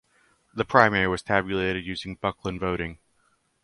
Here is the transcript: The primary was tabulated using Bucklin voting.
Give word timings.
The 0.55 0.65
primary 0.65 1.07
was 1.07 1.21
tabulated 1.21 1.85
using 1.85 2.15
Bucklin 2.17 2.59
voting. 2.59 2.97